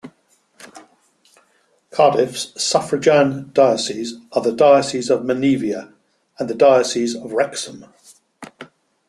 [1.91, 5.93] Cardiff's suffragan dioceses are the Diocese of Menevia
[6.39, 7.85] and the Diocese of Wrexham.